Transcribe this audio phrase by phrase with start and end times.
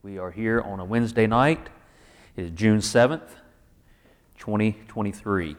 [0.00, 1.70] We are here on a Wednesday night.
[2.36, 3.30] It is June 7th,
[4.38, 5.56] 2023.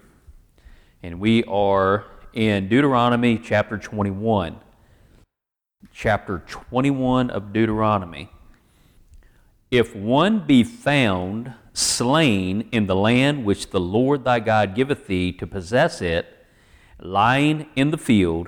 [1.03, 4.55] And we are in Deuteronomy chapter 21.
[5.91, 8.29] Chapter 21 of Deuteronomy.
[9.71, 15.33] If one be found slain in the land which the Lord thy God giveth thee
[15.33, 16.45] to possess it,
[16.97, 18.47] lying in the field,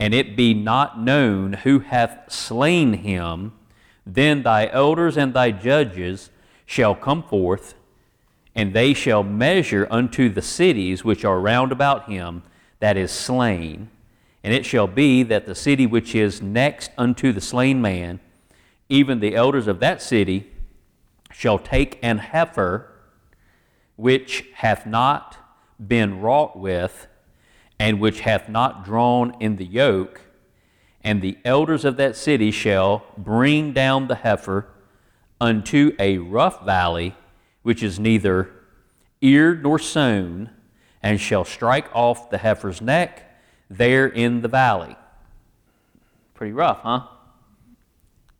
[0.00, 3.52] and it be not known who hath slain him,
[4.06, 6.30] then thy elders and thy judges
[6.64, 7.74] shall come forth,
[8.54, 12.42] and they shall measure unto the cities which are round about him
[12.78, 13.90] that is slain.
[14.44, 18.20] And it shall be that the city which is next unto the slain man,
[18.88, 20.50] even the elders of that city,
[21.32, 22.92] shall take an heifer
[23.96, 25.36] which hath not
[25.84, 27.08] been wrought with,
[27.78, 30.20] and which hath not drawn in the yoke,
[31.06, 34.66] and the elders of that city shall bring down the heifer
[35.40, 37.14] unto a rough valley,
[37.62, 38.50] which is neither
[39.20, 40.50] eared nor sown,
[41.00, 43.22] and shall strike off the heifer's neck
[43.70, 44.96] there in the valley.
[46.34, 47.06] Pretty rough, huh?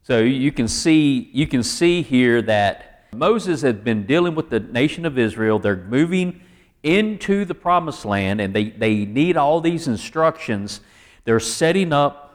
[0.03, 4.59] So you can see you can see here that Moses had been dealing with the
[4.59, 5.61] nation of Israel.
[5.61, 6.41] They're moving
[6.83, 10.81] into the promised land and they, they need all these instructions.
[11.25, 12.26] They're setting up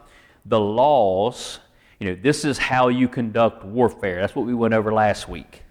[0.44, 1.58] the laws.
[1.98, 4.20] You know, this is how you conduct warfare.
[4.20, 5.62] That's what we went over last week.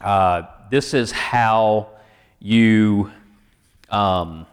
[0.00, 1.88] Uh, this is how
[2.38, 3.10] you
[3.90, 4.46] um,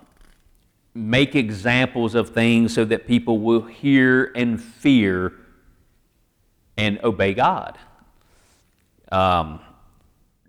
[0.93, 5.33] make examples of things so that people will hear and fear
[6.75, 7.77] and obey God.
[9.11, 9.59] Um,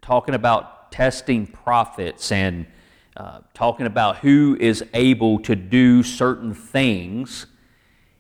[0.01, 2.67] talking about testing prophets and
[3.17, 7.47] uh, talking about who is able to do certain things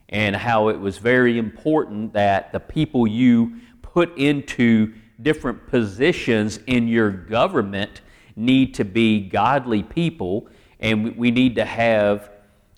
[0.08, 6.88] and how it was very important that the people you put into different positions in
[6.88, 8.00] your government
[8.36, 10.48] need to be godly people.
[10.80, 12.30] And we need to have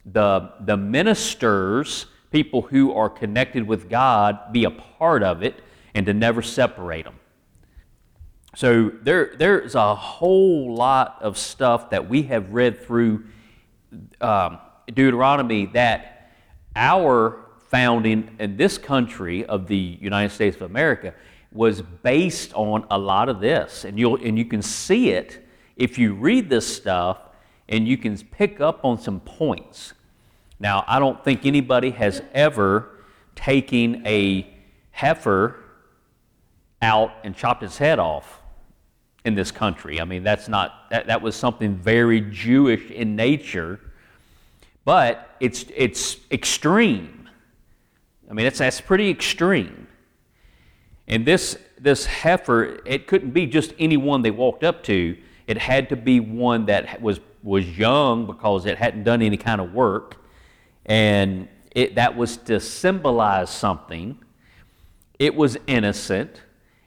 [0.04, 5.62] the, the ministers people who are connected with god be a part of it
[5.94, 7.18] and to never separate them
[8.56, 13.24] so there, there's a whole lot of stuff that we have read through
[14.20, 16.19] um, Deuteronomy that
[16.80, 21.14] our founding in this country of the United States of America
[21.52, 23.84] was based on a lot of this.
[23.84, 25.46] And, you'll, and you can see it
[25.76, 27.18] if you read this stuff
[27.68, 29.92] and you can pick up on some points.
[30.58, 33.04] Now, I don't think anybody has ever
[33.34, 34.46] taken a
[34.90, 35.56] heifer
[36.80, 38.40] out and chopped its head off
[39.26, 40.00] in this country.
[40.00, 43.80] I mean, that's not, that, that was something very Jewish in nature,
[44.84, 47.28] but it's, it's extreme.
[48.30, 49.88] I mean, it's, that's pretty extreme.
[51.08, 55.16] And this, this heifer, it couldn't be just any one they walked up to.
[55.46, 59.60] It had to be one that was, was young because it hadn't done any kind
[59.60, 60.16] of work.
[60.86, 64.18] And it, that was to symbolize something.
[65.18, 66.42] It was innocent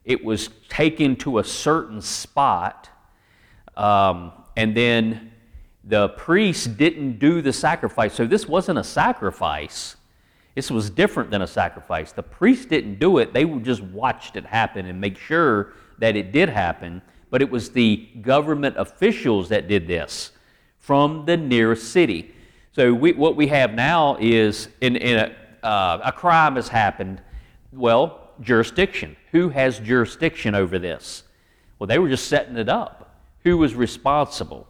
[0.06, 2.90] it was taken to a certain spot,
[3.78, 5.32] um, and then
[5.84, 8.14] the priest didn't do the sacrifice.
[8.14, 9.98] So this wasn't a sacrifice.
[10.56, 12.12] This was different than a sacrifice.
[12.12, 16.32] The priest didn't do it, they just watched it happen and make sure that it
[16.32, 17.02] did happen.
[17.30, 20.32] But it was the government officials that did this
[20.80, 22.34] from the nearest city.
[22.74, 27.22] So we, what we have now is in, in a, uh, a crime has happened.
[27.72, 29.16] Well, jurisdiction.
[29.32, 31.24] Who has jurisdiction over this?
[31.80, 33.20] Well, they were just setting it up.
[33.44, 34.68] Who was responsible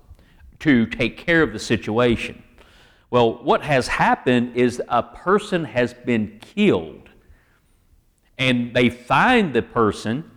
[0.63, 2.43] to take care of the situation?
[3.09, 7.09] Well, what has happened is a person has been killed,
[8.37, 10.31] and they find the person,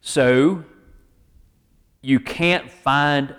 [0.00, 0.64] so
[2.02, 3.34] you can't find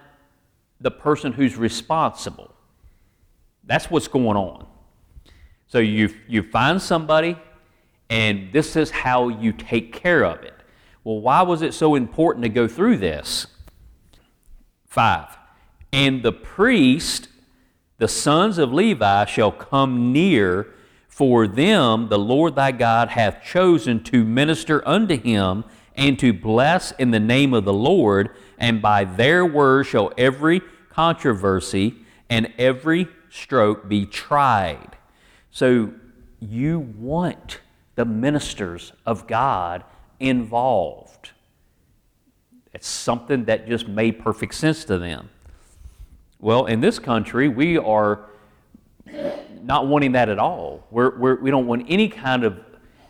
[0.81, 2.51] the person who's responsible.
[3.63, 4.65] That's what's going on.
[5.67, 7.37] So you, you find somebody,
[8.09, 10.53] and this is how you take care of it.
[11.03, 13.47] Well, why was it so important to go through this?
[14.87, 15.37] Five.
[15.95, 17.29] And the priest,
[17.99, 20.73] the sons of Levi, shall come near,
[21.07, 25.63] for them the Lord thy God hath chosen to minister unto him
[25.95, 30.61] and to bless in the name of the Lord, and by their word shall every
[30.89, 31.95] controversy
[32.29, 34.97] and every stroke be tried.
[35.49, 35.93] So
[36.41, 37.61] you want
[37.95, 39.85] the ministers of God
[40.19, 41.31] involved.
[42.73, 45.29] It's something that just made perfect sense to them.
[46.45, 48.27] Well, in this country, we are
[49.63, 50.85] not wanting that at all.
[50.91, 52.59] We're, we're, we do not want any kind of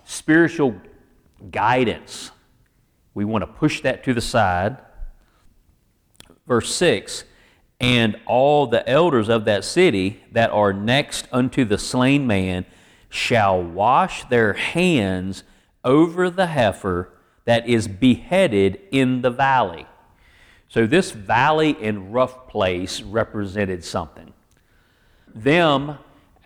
[0.05, 0.79] spiritual
[1.51, 2.31] guidance.
[3.13, 4.77] We want to push that to the side.
[6.47, 7.25] Verse 6
[7.81, 12.65] And all the elders of that city that are next unto the slain man
[13.09, 15.43] shall wash their hands
[15.83, 17.11] over the heifer
[17.43, 19.87] that is beheaded in the valley.
[20.75, 24.33] So, this valley and rough place represented something.
[25.33, 25.97] Them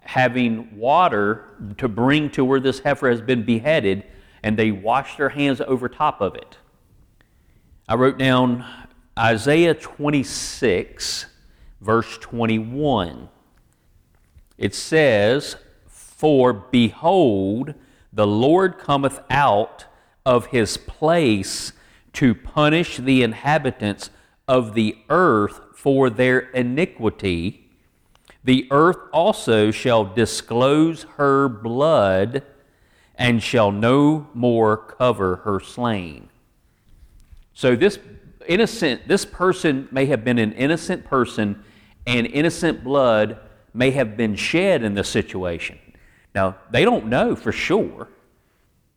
[0.04, 1.46] having water
[1.80, 4.04] to bring to where this heifer has been beheaded,
[4.44, 6.60] and they wash their hands over top of it.
[7.88, 8.68] I wrote down
[9.18, 11.26] Isaiah 26,
[11.82, 13.30] verse 21.
[14.60, 15.56] It says,
[15.88, 17.74] For behold,
[18.14, 19.88] the Lord cometh out
[20.24, 21.74] of his place
[22.14, 24.12] to punish the inhabitants
[24.50, 27.70] of the earth for their iniquity.
[28.44, 32.44] The earth also shall disclose her blood
[33.14, 36.30] and shall no more cover her slain.
[37.54, 38.00] So this
[38.48, 41.64] innocent this person may have been an innocent person
[42.08, 43.38] and innocent blood
[43.76, 45.78] may have been shed in this situation.
[46.34, 48.08] Now, they don't know for sure,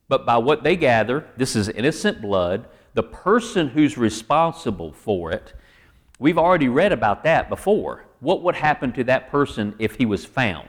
[0.09, 2.67] but by what they gather, this is innocent blood.
[2.95, 5.55] The person who's responsible for it,
[6.19, 8.05] we've already read about that before.
[8.21, 10.69] What would happen to that person if he was found?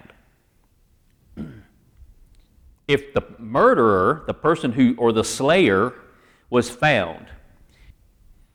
[2.88, 5.94] If the murderer, the person who, or the slayer,
[6.50, 7.28] was found,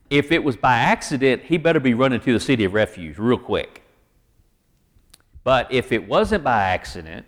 [0.09, 3.37] if it was by accident, he better be running to the city of refuge real
[3.37, 3.83] quick.
[5.43, 7.25] But if it wasn't by accident,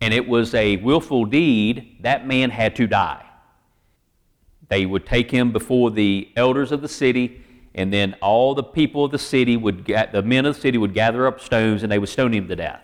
[0.00, 3.29] and it was a willful deed, that man had to die.
[4.70, 7.42] They would take him before the elders of the city,
[7.74, 10.78] and then all the people of the city would, get, the men of the city
[10.78, 12.80] would gather up stones and they would stone him to death.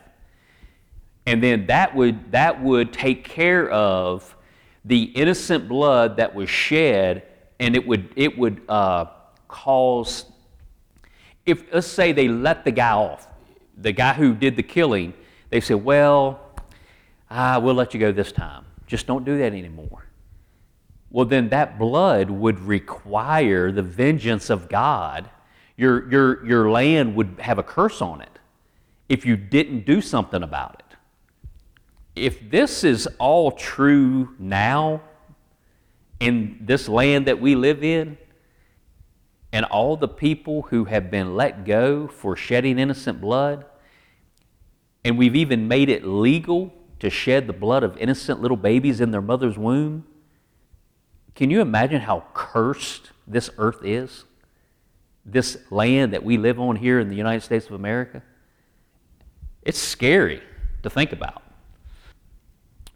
[1.27, 4.37] And then that would, that would take care of
[4.85, 7.23] the innocent blood that was shed,
[7.61, 9.07] and it would, it would uh,
[9.47, 10.25] cause,
[11.45, 13.29] if let's say they let the guy off,
[13.77, 15.15] the guy who did the killing,
[15.51, 16.41] they said, well,
[17.31, 18.65] ah, we'll let you go this time.
[18.89, 20.06] Just don't do that anymore.
[21.17, 25.31] Well, then that blood would require the vengeance of God.
[25.75, 28.39] Your, your, your land would have a curse on it
[29.09, 30.97] if you didn't do something about it.
[32.17, 35.01] If this is all true now
[36.21, 38.19] in this land that we live in,
[39.55, 43.65] and all the people who have been let go for shedding innocent blood,
[45.03, 49.13] and we've even made it legal to shed the blood of innocent little babies in
[49.13, 50.05] their mother's womb.
[51.37, 54.25] Can you imagine how cursed this earth is?
[55.25, 58.23] This land that we live on here in the United States of America?
[59.63, 60.43] It's scary
[60.83, 61.43] to think about.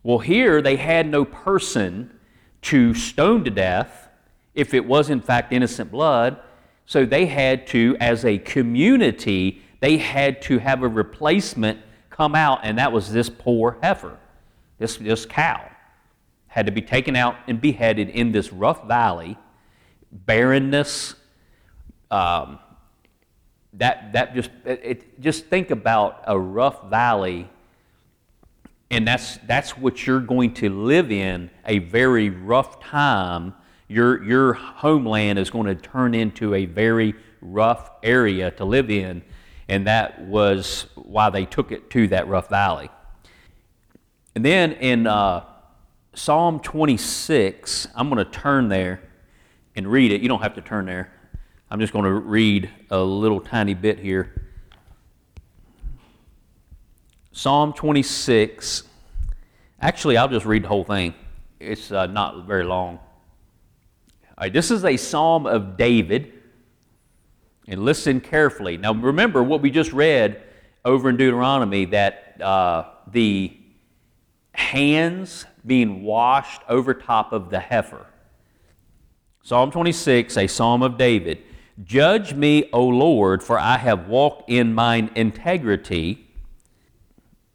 [0.03, 2.19] Well, here they had no person
[2.63, 4.09] to stone to death
[4.55, 6.41] if it was in fact innocent blood.
[6.87, 12.61] So they had to, as a community, they had to have a replacement come out,
[12.63, 14.17] and that was this poor heifer,
[14.79, 15.70] this, this cow.
[16.51, 19.37] Had to be taken out and beheaded in this rough valley,
[20.13, 21.15] barrenness.
[22.11, 22.59] Um,
[23.73, 27.49] that, that just, it, just think about a rough valley,
[28.91, 33.55] and that's, that's what you're going to live in a very rough time.
[33.89, 39.23] Your, your homeland is going to turn into a very rough area to live in
[39.71, 42.91] and that was why they took it to that rough valley.
[44.35, 45.45] And then in uh,
[46.15, 49.01] Psalm 26, I'm going to turn there
[49.77, 50.21] and read it.
[50.21, 51.13] You don't have to turn there.
[51.71, 54.49] I'm just going to read a little tiny bit here.
[57.31, 58.83] Psalm 26.
[59.81, 61.15] Actually, I'll just read the whole thing.
[61.61, 62.97] It's uh, not very long.
[62.97, 66.33] All right, this is a psalm of David
[67.69, 68.77] and listen carefully.
[68.77, 70.43] Now, remember what we just read
[70.85, 73.60] over in Deuteronomy that uh, the
[74.53, 78.07] hands being washed over top of the heifer.
[79.43, 81.43] Psalm 26, a psalm of David.
[81.85, 86.27] Judge me, O Lord, for I have walked in mine integrity.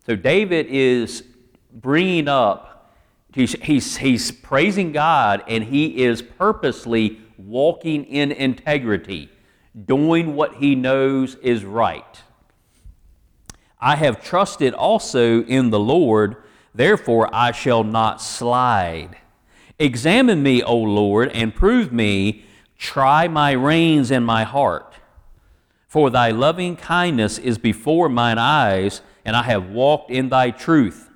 [0.06, 1.24] So David is
[1.72, 2.94] bringing up,
[3.34, 9.30] he's, he's, he's praising God, and he is purposely walking in integrity
[9.86, 12.24] doing what he knows is right.
[13.80, 16.38] I have trusted also in the Lord,
[16.76, 19.18] therefore I shall not slide.
[19.80, 22.46] Examine me, O Lord, and prove me,
[22.78, 24.94] try my reins and my heart.
[25.88, 31.10] For thy loving kindness is before mine eyes, and I have walked in thy truth.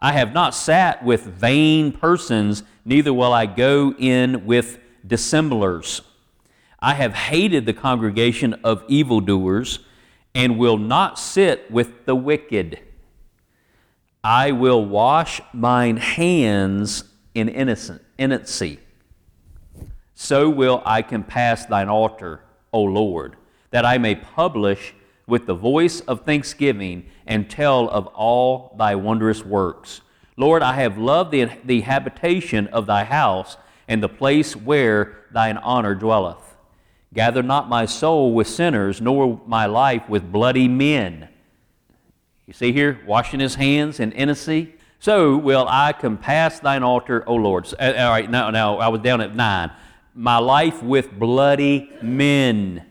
[0.00, 6.02] I have not sat with vain persons, neither will I go in with dissemblers.
[6.80, 9.80] I have hated the congregation of evildoers,
[10.34, 12.78] and will not sit with the wicked.
[14.22, 18.80] I will wash mine hands in innocent, innocency.
[20.14, 23.36] So will I compass thine altar, O Lord,
[23.70, 24.94] that I may publish
[25.28, 30.00] with the voice of thanksgiving and tell of all thy wondrous works.
[30.36, 33.56] Lord, I have loved the, the habitation of thy house
[33.86, 36.56] and the place where thine honor dwelleth.
[37.14, 41.28] Gather not my soul with sinners, nor my life with bloody men.
[42.48, 44.74] You see here, washing his hands in innocency.
[45.00, 47.66] So will I compass thine altar, O Lord.
[47.66, 49.70] So, uh, all right, now, now I was down at nine.
[50.14, 52.86] My life with bloody men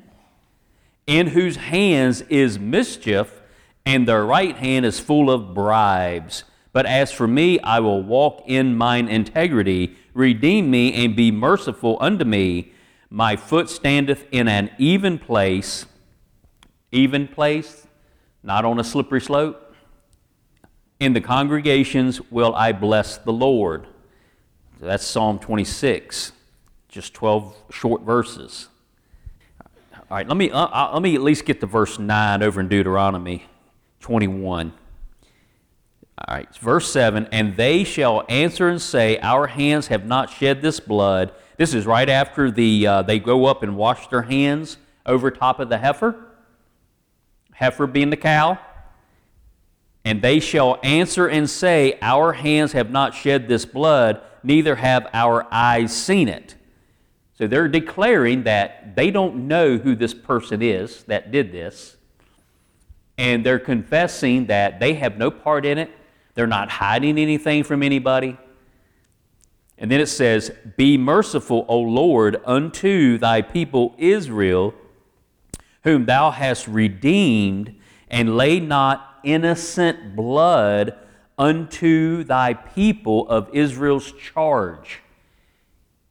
[1.07, 3.41] in whose hands is mischief,
[3.83, 6.43] and their right hand is full of bribes.
[6.71, 9.95] But as for me, I will walk in mine integrity.
[10.13, 12.73] Redeem me and be merciful unto me.
[13.09, 15.87] My foot standeth in an even place.
[16.91, 17.86] Even place,
[18.43, 19.75] not on a slippery slope.
[20.99, 23.87] In the congregations will I bless the Lord.
[24.79, 26.31] That's Psalm 26,
[26.87, 28.69] just 12 short verses.
[29.93, 32.61] All right, let me, uh, uh, let me at least get to verse 9 over
[32.61, 33.45] in Deuteronomy
[33.99, 34.71] 21.
[36.19, 40.61] All right, verse 7 And they shall answer and say, Our hands have not shed
[40.61, 41.33] this blood.
[41.57, 45.59] This is right after the, uh, they go up and wash their hands over top
[45.59, 46.15] of the heifer,
[47.57, 48.59] heifer being the cow.
[50.05, 55.07] And they shall answer and say, Our hands have not shed this blood, neither have
[55.11, 56.55] our eyes seen it.
[57.33, 61.97] So they're declaring that they don't know who this person is that did this.
[63.17, 65.91] And they're confessing that they have no part in it.
[66.35, 68.37] They're not hiding anything from anybody.
[69.77, 74.73] And then it says, Be merciful, O Lord, unto thy people Israel,
[75.87, 77.73] whom thou hast redeemed,
[78.09, 80.93] and lay not innocent blood
[81.37, 84.99] unto thy people of Israel's charge.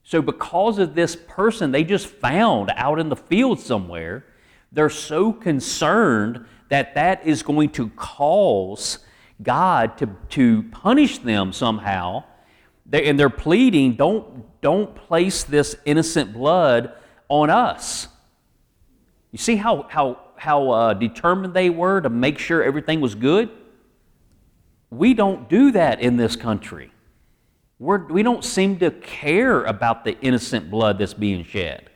[0.03, 4.25] So, because of this person they just found out in the field somewhere,
[4.73, 9.01] they're so concerned that that is going to cause
[9.43, 12.25] God to, to punish them somehow.
[12.87, 16.95] They, and they're pleading, don't, don't place this innocent blood
[17.29, 18.09] on us.
[19.37, 23.51] You see how, how, how uh, determined they were to make sure everything was good?
[24.89, 26.91] We don't do that in this country.
[27.79, 31.91] We're, we don't seem to care about the innocent blood that's being shed.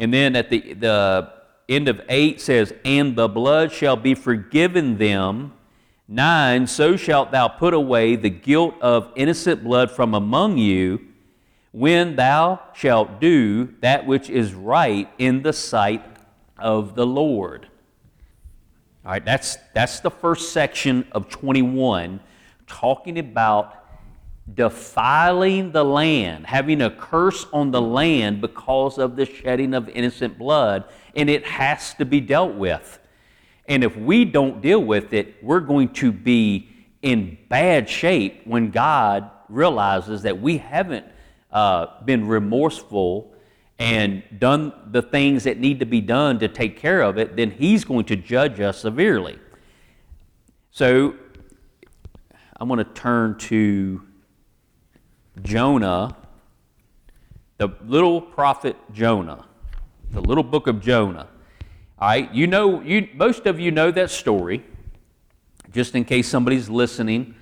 [0.00, 1.32] And then at the, the
[1.68, 5.52] end of 8 says, And the blood shall be forgiven them.
[6.08, 11.09] 9, so shalt thou put away the guilt of innocent blood from among you
[11.72, 16.04] when thou shalt do that which is right in the sight
[16.58, 17.68] of the Lord.
[19.04, 22.20] All right, that's, that's the first section of 21,
[22.66, 23.76] talking about
[24.54, 30.36] defiling the land, having a curse on the land because of the shedding of innocent
[30.36, 30.84] blood,
[31.14, 32.98] and it has to be dealt with.
[33.68, 36.68] And if we don't deal with it, we're going to be
[37.02, 41.06] in bad shape when God realizes that we haven't
[41.52, 43.34] uh, been remorseful
[43.78, 47.50] and done the things that need to be done to take care of it, then
[47.50, 49.38] He's going to judge us severely.
[50.70, 51.14] So
[52.56, 54.02] I'm going to turn to
[55.42, 56.16] Jonah,
[57.56, 59.46] the little prophet Jonah,
[60.10, 61.28] the little book of Jonah.
[61.98, 64.64] All right, you know, you, most of you know that story,
[65.72, 67.34] just in case somebody's listening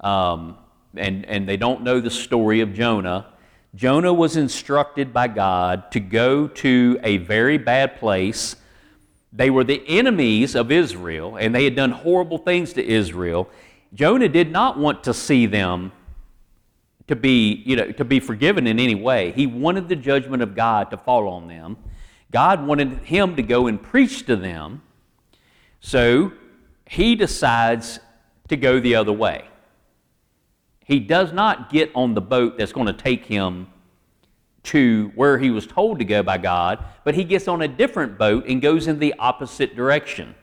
[0.00, 0.56] um,
[0.96, 3.26] and, and they don't know the story of Jonah.
[3.76, 8.56] Jonah was instructed by God to go to a very bad place.
[9.34, 13.50] They were the enemies of Israel, and they had done horrible things to Israel.
[13.92, 15.92] Jonah did not want to see them
[17.06, 19.32] to be, you know, to be forgiven in any way.
[19.32, 21.76] He wanted the judgment of God to fall on them.
[22.32, 24.82] God wanted him to go and preach to them.
[25.80, 26.32] So
[26.86, 28.00] he decides
[28.48, 29.44] to go the other way.
[30.86, 33.66] He does not get on the boat that's going to take him
[34.64, 38.18] to where he was told to go by God, but he gets on a different
[38.18, 40.34] boat and goes in the opposite direction.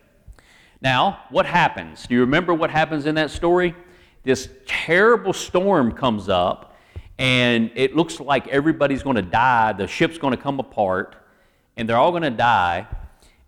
[0.81, 2.07] Now, what happens?
[2.07, 3.75] Do you remember what happens in that story?
[4.23, 6.75] this terrible storm comes up,
[7.17, 9.73] and it looks like everybody's going to die.
[9.73, 11.15] The ship's going to come apart,
[11.77, 12.88] and they're all going to die.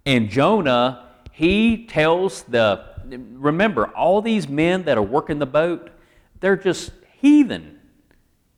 [0.06, 5.90] And Jonah, he tells the, remember, all these men that are working the boat,
[6.40, 7.80] they're just heathen.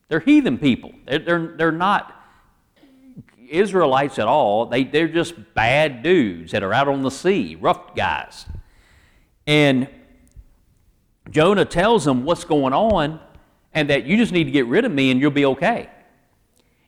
[0.09, 0.93] They're heathen people.
[1.05, 2.13] They're, they're, they're not
[3.49, 4.65] Israelites at all.
[4.65, 8.45] They, they're just bad dudes that are out on the sea, rough guys.
[9.45, 9.87] And
[11.29, 13.19] Jonah tells them what's going on
[13.73, 15.89] and that you just need to get rid of me and you'll be okay.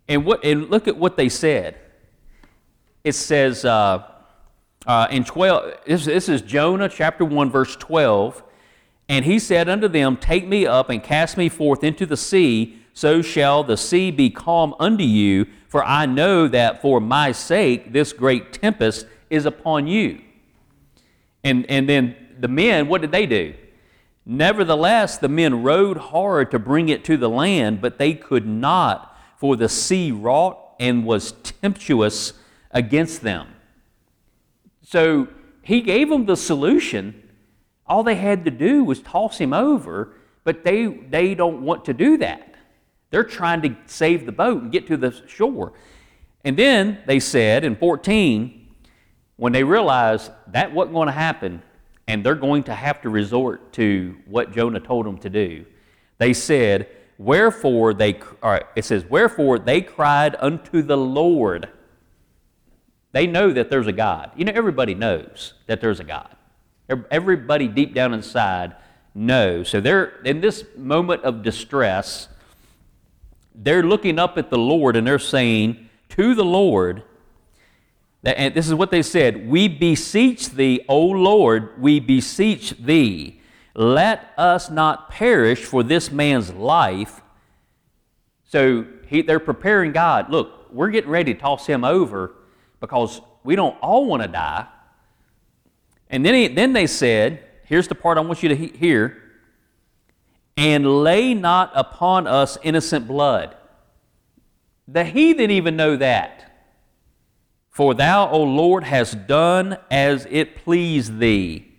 [0.07, 1.77] And, what, and look at what they said.
[3.03, 4.03] It says uh,
[4.85, 8.43] uh, in 12, this, this is Jonah chapter 1, verse 12.
[9.09, 12.77] And he said unto them, Take me up and cast me forth into the sea,
[12.93, 17.91] so shall the sea be calm unto you, for I know that for my sake
[17.91, 20.21] this great tempest is upon you.
[21.43, 23.55] And, and then the men, what did they do?
[24.25, 29.17] Nevertheless, the men rowed hard to bring it to the land, but they could not,
[29.37, 32.33] for the sea wrought and was tempestuous
[32.71, 33.47] against them.
[34.83, 35.29] So
[35.63, 37.28] he gave them the solution.
[37.89, 41.93] All they had to do was toss him over, but they, they don't want to
[41.93, 42.55] do that.
[43.09, 45.73] They're trying to save the boat and get to the shore.
[46.45, 48.67] And then they said in 14,
[49.35, 51.63] when they realized that wasn't going to happen,
[52.07, 55.65] and they're going to have to resort to what Jonah told them to do.
[56.17, 56.87] They said,
[57.19, 58.19] Wherefore they,
[58.75, 61.69] it says, Wherefore they cried unto the Lord.
[63.11, 64.31] They know that there's a God.
[64.35, 66.35] You know, everybody knows that there's a God.
[67.11, 68.75] Everybody deep down inside
[69.13, 69.69] knows.
[69.69, 72.27] So they're in this moment of distress,
[73.53, 77.03] they're looking up at the Lord and they're saying to the Lord,
[78.23, 83.39] and this is what they said We beseech thee, O Lord, we beseech thee,
[83.75, 87.21] let us not perish for this man's life.
[88.45, 90.31] So he, they're preparing God.
[90.31, 92.33] Look, we're getting ready to toss him over
[92.79, 94.67] because we don't all want to die.
[96.09, 99.21] And then, he, then they said, here's the part I want you to he- hear
[100.57, 103.55] and lay not upon us innocent blood.
[104.87, 106.51] The heathen even know that.
[107.69, 111.71] For thou, O Lord, hast done as it pleased thee.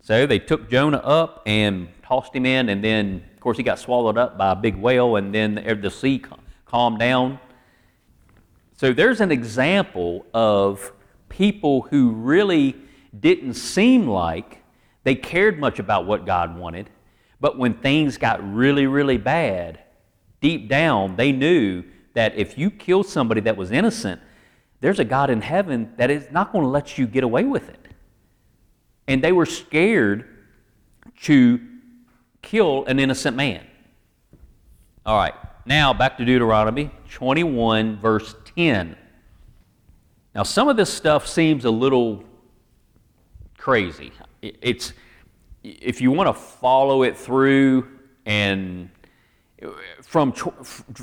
[0.00, 3.78] So they took Jonah up and tossed him in, and then, of course, he got
[3.78, 6.24] swallowed up by a big whale, and then the sea
[6.66, 7.38] calmed down.
[8.78, 10.92] So there's an example of
[11.28, 12.74] people who really
[13.18, 14.62] didn't seem like
[15.04, 16.88] they cared much about what God wanted,
[17.40, 19.80] but when things got really, really bad,
[20.40, 24.20] deep down, they knew that if you killed somebody that was innocent,
[24.80, 27.68] there's a God in heaven that is not going to let you get away with
[27.68, 27.88] it.
[29.06, 30.28] And they were scared
[31.22, 31.60] to
[32.42, 33.64] kill an innocent man.
[35.04, 35.34] All right,
[35.66, 38.96] now back to Deuteronomy 21, verse 10.
[40.34, 42.24] Now, some of this stuff seems a little
[43.62, 44.10] crazy.
[44.42, 44.92] It's,
[45.62, 47.86] if you want to follow it through
[48.26, 48.90] and
[50.02, 50.34] from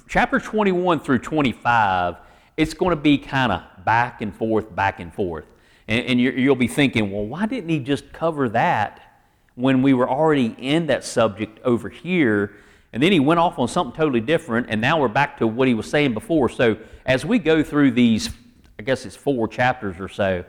[0.10, 2.18] chapter 21 through 25,
[2.58, 5.46] it's going to be kind of back and forth, back and forth.
[5.88, 9.22] And, and you'll be thinking, well, why didn't he just cover that
[9.56, 12.58] when we were already in that subject over here?
[12.92, 15.70] And then he went off on something totally different, and now we're back to what
[15.70, 16.50] he was saying before.
[16.50, 18.30] So as we go through these,
[18.78, 20.44] I guess it's four chapters or so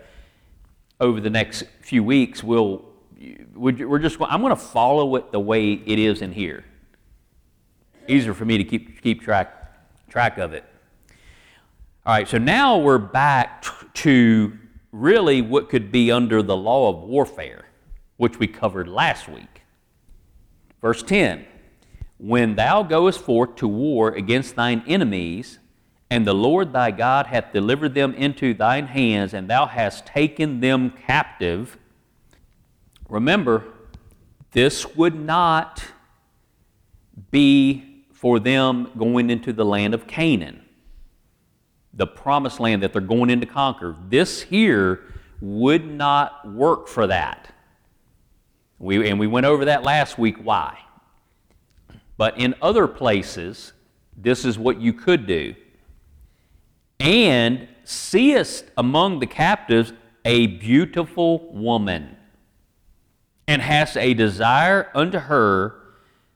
[1.01, 2.85] over the next few weeks, we'll
[3.55, 6.65] we're just I'm going to follow it the way it is in here.
[8.09, 10.65] Easier for me to keep keep track track of it.
[12.07, 14.59] All right, so now we're back to
[14.91, 17.67] really what could be under the law of warfare,
[18.17, 19.63] which we covered last week.
[20.81, 21.47] Verse 10
[22.19, 25.60] When thou goest forth to war against thine enemies,
[26.11, 30.61] and the Lord thy God hath delivered them into thine hands, and thou hast taken
[30.61, 31.79] them captive,
[33.09, 33.65] remember,
[34.53, 35.85] this would not
[37.31, 40.65] be for them going into the land of Canaan
[41.93, 43.97] the promised land that they're going in to conquer.
[44.09, 45.01] This here
[45.41, 47.53] would not work for that.
[48.79, 50.79] We, and we went over that last week why.
[52.17, 53.73] But in other places,
[54.17, 55.55] this is what you could do.
[57.01, 59.93] And seest among the captives
[60.25, 62.17] a beautiful woman,
[63.49, 65.81] and hast a desire unto her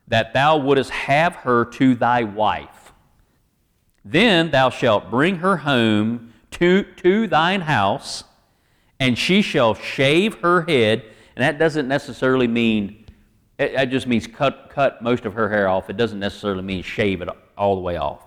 [0.07, 2.91] that thou wouldest have her to thy wife.
[4.03, 8.23] Then thou shalt bring her home to, to thine house,
[8.99, 11.03] and she shall shave her head.
[11.35, 13.05] And that doesn't necessarily mean,
[13.57, 15.89] that just means cut, cut most of her hair off.
[15.89, 18.24] It doesn't necessarily mean shave it all the way off.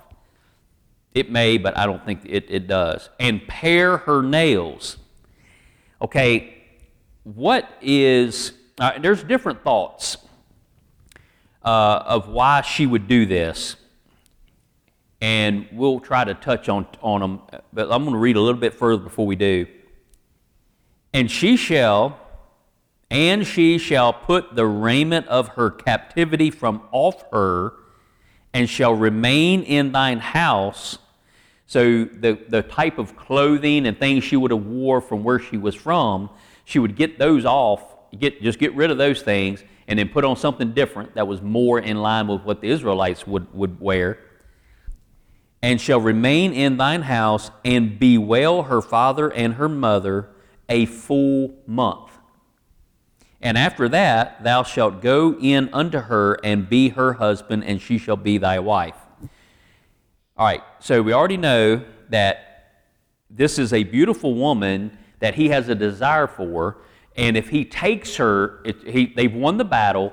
[1.14, 3.11] It may, but I don't think it, it does.
[3.18, 4.97] And pare her nails.
[6.01, 6.55] Okay,
[7.25, 10.18] what is Uh, there's different thoughts
[11.64, 13.75] uh, of why she would do this,
[15.21, 17.40] and we'll try to touch on, on them,
[17.73, 19.66] but I'm going to read a little bit further before we do.
[21.12, 22.21] And she shall,
[23.11, 27.73] and she shall put the raiment of her captivity from off her,
[28.59, 30.99] and shall remain in thine house.
[31.68, 35.57] So the, the type of clothing and things she would have wore from where she
[35.57, 36.29] was from,
[36.64, 37.81] she would get those off,
[38.18, 41.40] get, just get rid of those things, and then put on something different that was
[41.40, 44.18] more in line with what the Israelites would, would wear.
[45.62, 50.31] And shall remain in thine house, and bewail her father and her mother
[50.68, 52.08] a full month.
[53.40, 57.98] And after that, thou shalt go in unto her and be her husband, and she
[57.98, 58.96] shall be thy wife.
[60.37, 62.85] All right, so we already know that
[63.31, 66.79] this is a beautiful woman that he has a desire for,
[67.16, 70.12] and if he takes her, it, he, they've won the battle.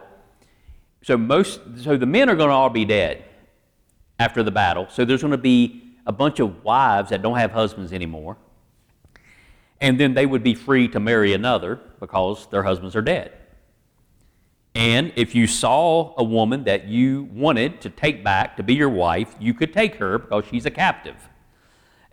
[1.04, 3.24] So most, so the men are going to all be dead
[4.20, 4.88] after the battle.
[4.90, 8.38] So there's going to be a bunch of wives that don't have husbands anymore
[9.82, 13.34] and then they would be free to marry another because their husbands are dead.
[14.76, 18.90] And if you saw a woman that you wanted to take back to be your
[18.90, 21.16] wife, you could take her because she's a captive.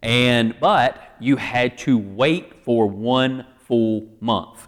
[0.02, 4.66] And but you had to wait for one full month.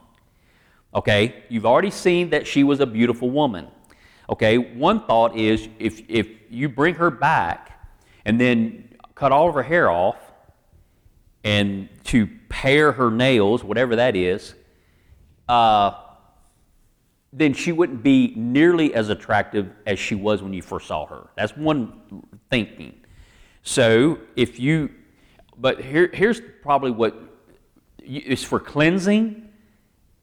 [0.94, 1.44] Okay?
[1.48, 3.68] You've already seen that she was a beautiful woman.
[4.28, 4.58] Okay?
[4.58, 7.88] One thought is if if you bring her back
[8.26, 10.18] and then cut all of her hair off
[11.44, 14.54] and to pare her nails, whatever that is,
[15.48, 15.92] uh,
[17.32, 21.28] then she wouldn't be nearly as attractive as she was when you first saw her.
[21.36, 23.00] That's one thinking.
[23.62, 24.90] So if you,
[25.58, 27.16] but here, here's probably what
[27.98, 29.48] it's for cleansing.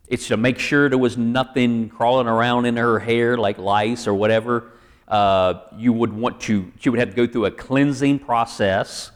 [0.08, 4.14] It's to make sure there was nothing crawling around in her hair like lice or
[4.14, 4.72] whatever.
[5.08, 9.12] Uh, you would want to, she would have to go through a cleansing process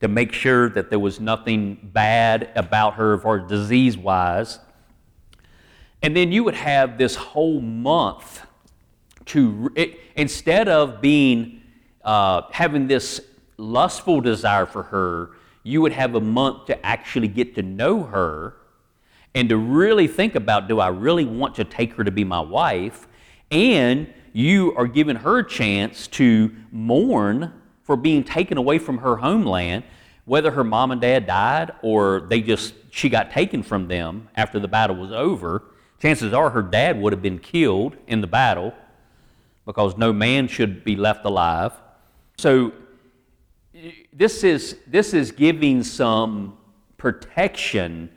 [0.00, 4.60] to make sure that there was nothing bad about her or disease wise.
[6.04, 8.44] And then you would have this whole month
[9.24, 11.62] to, it, instead of being,
[12.04, 13.22] uh, having this
[13.56, 15.30] lustful desire for her,
[15.62, 18.54] you would have a month to actually get to know her
[19.34, 22.40] and to really think about do I really want to take her to be my
[22.40, 23.08] wife?
[23.50, 27.50] And you are giving her a chance to mourn
[27.82, 29.84] for being taken away from her homeland,
[30.26, 34.60] whether her mom and dad died or they just she got taken from them after
[34.60, 35.62] the battle was over.
[36.00, 38.74] Chances are her dad would have been killed in the battle
[39.64, 41.72] because no man should be left alive.
[42.36, 42.72] So
[44.12, 46.58] this is this is giving some
[46.96, 48.10] protection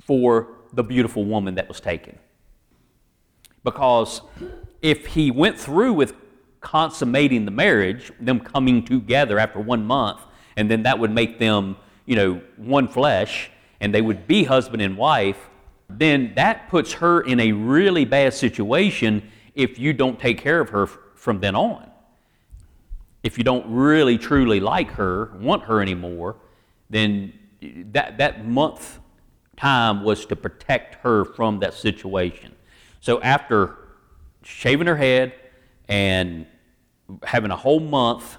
[0.00, 2.18] for the beautiful woman that was taken.
[3.62, 4.20] Because
[4.82, 6.14] if he went through with
[6.60, 10.20] consummating the marriage, them coming together after one month,
[10.56, 13.50] and then that would make them, you know, one flesh,
[13.80, 15.48] and they would be husband and wife,
[15.88, 20.70] then that puts her in a really bad situation if you don't take care of
[20.70, 21.90] her from then on.
[23.22, 26.36] If you don't really truly like her, want her anymore,
[26.90, 27.32] then
[27.92, 28.98] that, that month
[29.56, 32.54] time was to protect her from that situation.
[33.00, 33.78] So after
[34.42, 35.32] shaving her head
[35.88, 36.46] and
[37.22, 38.36] having a whole month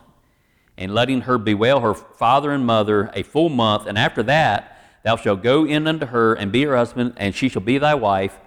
[0.77, 4.74] and letting her bewail her father and mother a full month, and after that
[5.05, 7.93] thou shalt go in unto her and be her husband, and she shall be thy
[7.93, 8.39] wife.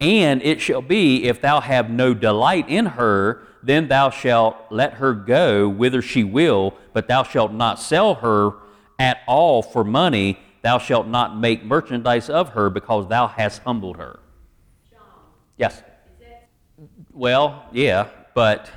[0.00, 4.94] And it shall be, if thou have no delight in her, then thou shalt let
[4.94, 8.52] her go whither she will, but thou shalt not sell her
[9.00, 10.38] at all for money.
[10.62, 14.20] Thou shalt not make merchandise of her, because thou hast humbled her.
[14.88, 15.00] John,
[15.56, 15.82] yes.
[17.12, 18.70] Well, yeah, but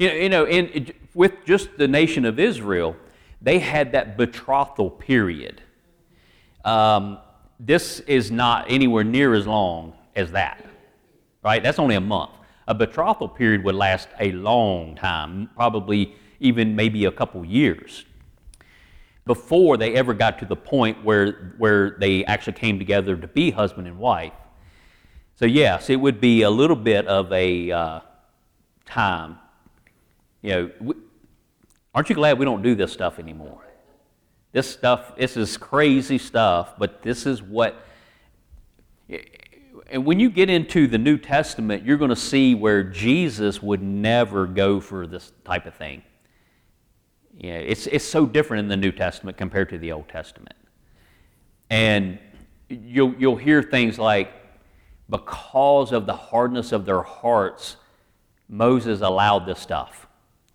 [0.00, 2.96] you know, you know in, with just the nation of Israel,
[3.40, 5.62] they had that betrothal period.
[6.64, 7.18] Um,
[7.58, 10.64] this is not anywhere near as long as that,
[11.42, 11.62] right?
[11.62, 12.32] That's only a month.
[12.68, 18.04] A betrothal period would last a long time, probably even maybe a couple years,
[19.26, 23.50] before they ever got to the point where, where they actually came together to be
[23.50, 24.32] husband and wife.
[25.36, 28.00] So, yes, it would be a little bit of a uh,
[28.84, 29.38] time
[30.42, 30.94] you know, we,
[31.94, 33.64] aren't you glad we don't do this stuff anymore?
[34.52, 37.84] This stuff, this is crazy stuff, but this is what.
[39.08, 39.18] Eh,
[39.90, 43.82] and when you get into the New Testament, you're going to see where Jesus would
[43.82, 46.02] never go for this type of thing.
[47.36, 50.56] Yeah, it's, it's so different in the New Testament compared to the Old Testament.
[51.68, 52.18] And
[52.68, 54.32] you'll, you'll hear things like,
[55.08, 57.76] because of the hardness of their hearts,
[58.48, 60.06] Moses allowed this stuff.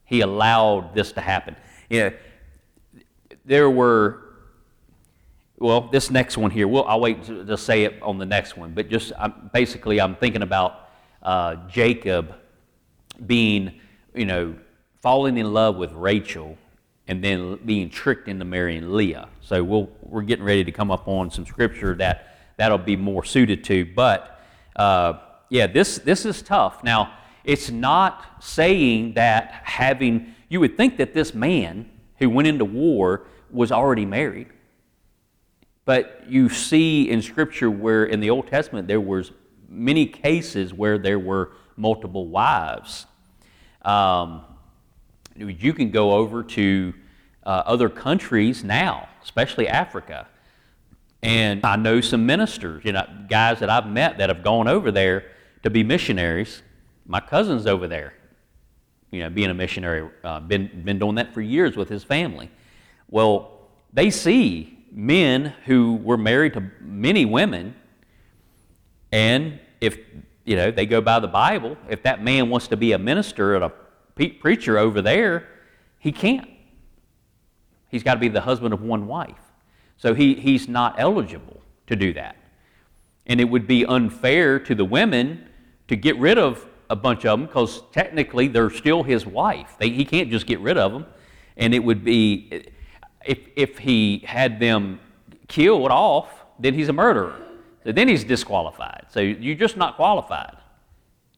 [0.06, 1.56] He allowed this to happen.
[1.90, 2.12] Know,
[3.48, 4.24] there were,
[5.58, 8.58] well, this next one here, well, I'll wait to, to say it on the next
[8.58, 10.90] one, but just I'm, basically, I'm thinking about
[11.24, 12.36] uh, Jacob
[13.26, 13.80] being,
[14.14, 14.56] you know,
[15.02, 16.58] falling in love with Rachel
[17.08, 19.30] and then being tricked into marrying Leah.
[19.42, 23.24] So we'll, we're getting ready to come up on some scripture that that'll be more
[23.24, 23.86] suited to.
[23.86, 24.42] But
[24.76, 26.84] uh, yeah, this, this is tough.
[26.84, 27.14] Now,
[27.46, 33.28] it's not saying that having, you would think that this man who went into war
[33.52, 34.48] was already married.
[35.86, 39.32] But you see in Scripture where in the Old Testament there was
[39.70, 43.06] many cases where there were multiple wives.
[43.84, 44.44] Um,
[45.36, 46.94] you can go over to
[47.46, 50.28] uh, other countries now, especially Africa.
[51.24, 54.92] And I know some ministers, you know, guys that I've met that have gone over
[54.92, 55.32] there
[55.64, 56.62] to be missionaries.
[57.06, 58.14] My cousin's over there,
[59.12, 62.52] you know, being a missionary, uh, been, been doing that for years with his family.
[63.10, 67.76] Well, they see men who were married to many women,
[69.12, 69.98] and if,
[70.44, 73.56] you know, they go by the Bible, if that man wants to be a minister
[73.56, 73.72] and a
[74.40, 75.48] preacher over there,
[76.00, 76.50] he can't.
[77.90, 79.40] He's got to be the husband of one wife.
[79.98, 82.36] So he, he's not eligible to do that.
[83.26, 85.48] And it would be unfair to the women
[85.88, 89.76] to get rid of a bunch of them because technically they're still his wife.
[89.80, 91.06] They, he can't just get rid of them.
[91.58, 92.64] And it would be,
[93.28, 95.00] if, if he had them
[95.48, 97.36] killed off, then he's a murderer.
[97.84, 99.06] So then he's disqualified.
[99.10, 100.58] So you're just not qualified.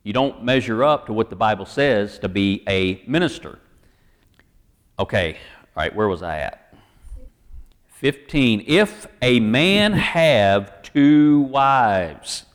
[0.03, 3.59] You don't measure up to what the Bible says to be a minister.
[4.97, 5.37] Okay,
[5.75, 6.73] all right, where was I at?
[7.95, 8.63] 15.
[8.67, 12.45] If a man have two wives,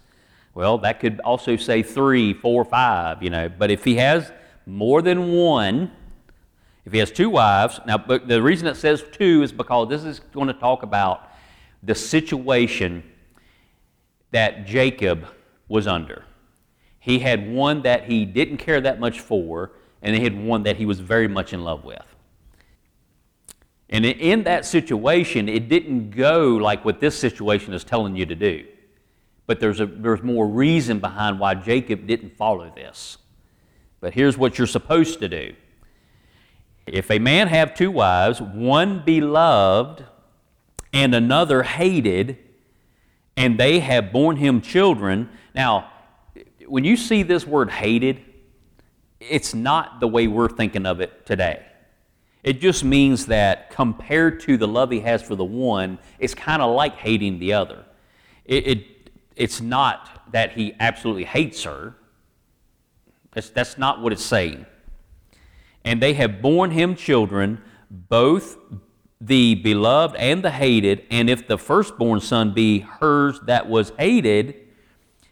[0.54, 4.32] well, that could also say three, four, five, you know, but if he has
[4.66, 5.90] more than one,
[6.84, 10.04] if he has two wives, now, but the reason it says two is because this
[10.04, 11.30] is going to talk about
[11.82, 13.02] the situation
[14.32, 15.26] that Jacob
[15.68, 16.24] was under.
[16.98, 20.76] He had one that he didn't care that much for, and he had one that
[20.76, 22.04] he was very much in love with.
[23.88, 28.34] And in that situation, it didn't go like what this situation is telling you to
[28.34, 28.66] do.
[29.46, 33.18] But there's, a, there's more reason behind why Jacob didn't follow this.
[34.00, 35.54] But here's what you're supposed to do.
[36.86, 40.04] If a man have two wives, one beloved
[40.92, 42.38] and another hated,
[43.36, 45.28] and they have borne him children.
[45.54, 45.90] Now,
[46.66, 48.22] when you see this word hated,
[49.20, 51.64] it's not the way we're thinking of it today.
[52.42, 56.60] It just means that compared to the love he has for the one, it's kind
[56.60, 57.84] of like hating the other.
[58.44, 61.94] It, it, it's not that he absolutely hates her.
[63.32, 64.66] That's, that's not what it's saying.
[65.84, 68.56] And they have borne him children, both
[69.20, 71.04] the beloved and the hated.
[71.10, 74.56] And if the firstborn son be hers that was hated,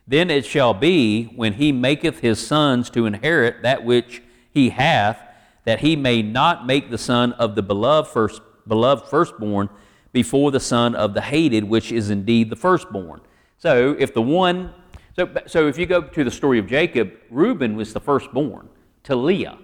[0.07, 5.23] then it shall be, when he maketh his sons to inherit that which he hath,
[5.65, 9.69] that he may not make the son of the beloved, first, beloved firstborn
[10.13, 13.21] before the son of the hated, which is indeed the firstborn.
[13.59, 14.75] So if the one,
[15.17, 18.69] so, so if you go to the story of Jacob, Reuben was the firstborn
[19.05, 19.59] to Leah.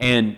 [0.00, 0.36] And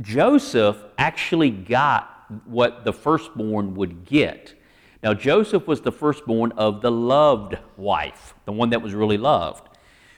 [0.00, 2.08] Joseph actually got
[2.46, 4.54] what the firstborn would get.
[5.02, 9.68] Now, Joseph was the firstborn of the loved wife, the one that was really loved.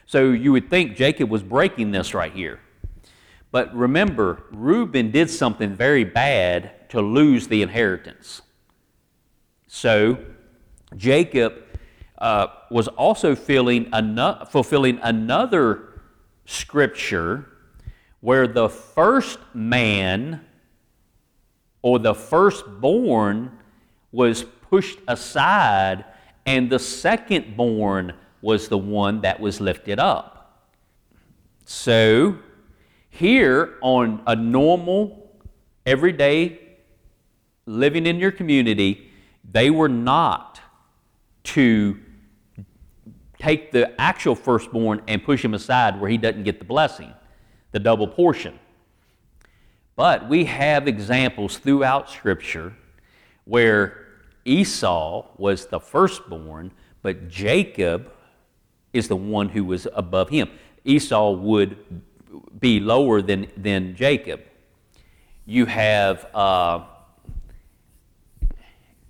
[0.06, 2.60] So you would think Jacob was breaking this right here.
[3.50, 8.42] But remember, Reuben did something very bad to lose the inheritance.
[9.66, 10.18] So
[10.96, 11.54] Jacob
[12.18, 13.88] uh, was also fulfilling
[15.02, 16.02] another
[16.44, 17.53] scripture
[18.24, 20.40] where the first man
[21.82, 23.52] or the firstborn
[24.12, 26.06] was pushed aside,
[26.46, 30.70] and the secondborn was the one that was lifted up.
[31.66, 32.38] So,
[33.10, 35.30] here on a normal,
[35.84, 36.78] everyday
[37.66, 39.10] living in your community,
[39.52, 40.62] they were not
[41.42, 42.00] to
[43.38, 47.12] take the actual firstborn and push him aside where he doesn't get the blessing,
[47.74, 48.56] the double portion.
[49.96, 52.72] But we have examples throughout Scripture
[53.46, 54.06] where
[54.44, 56.70] Esau was the firstborn,
[57.02, 58.12] but Jacob
[58.92, 60.50] is the one who was above him.
[60.84, 61.76] Esau would
[62.60, 64.40] be lower than, than Jacob.
[65.44, 66.84] You have, uh,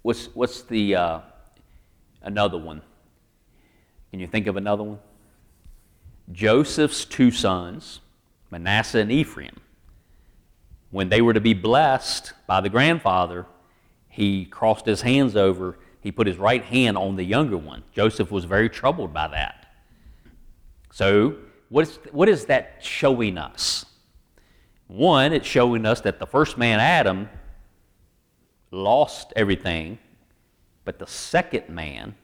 [0.01, 1.21] what's, what's the, uh,
[2.23, 2.81] another one?
[4.11, 5.01] Can you think of another one?
[6.33, 8.01] Joseph's two sons,
[8.51, 9.57] Manasseh and Ephraim,
[10.91, 13.47] when they were to be blessed by the grandfather,
[14.09, 15.77] he crossed his hands over.
[16.01, 17.83] He put his right hand on the younger one.
[17.93, 19.67] Joseph was very troubled by that.
[20.93, 21.37] So,
[21.69, 23.85] what is, what is that showing us?
[24.87, 27.29] One, it's showing us that the first man, Adam,
[28.71, 29.99] lost everything,
[30.85, 32.15] but the second man,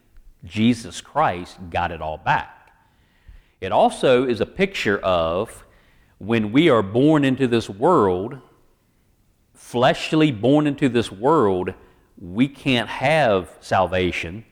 [0.45, 2.71] Jesus Christ, got it all back.
[3.61, 5.65] It also is a picture of
[6.21, 8.39] when we are born into this world,
[9.55, 11.73] fleshly born into this world,
[12.21, 14.45] we can't have salvation.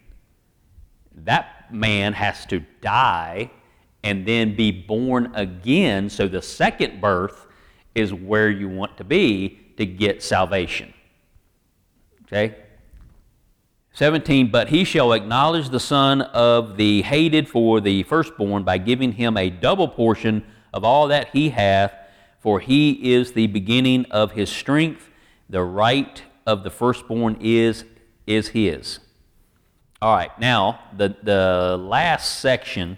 [1.14, 3.50] That man has to die
[4.02, 6.08] and then be born again.
[6.08, 7.46] So the second birth
[7.94, 10.94] is where you want to be to get salvation.
[12.24, 12.56] Okay?
[13.92, 19.12] 17, but he shall acknowledge the son of the hated for the firstborn by giving
[19.12, 21.92] him a double portion of all that he hath,
[22.40, 25.08] for he is the beginning of his strength.
[25.48, 27.84] The right of the firstborn is,
[28.26, 29.00] is his.
[30.00, 32.96] All right, now the, the last section,